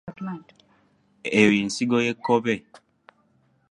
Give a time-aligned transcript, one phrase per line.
[1.39, 2.55] Eno y’ensigo y’ekkobe.